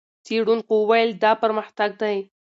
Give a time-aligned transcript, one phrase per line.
[0.25, 2.17] څېړونکو وویل، دا پرمختګ دی.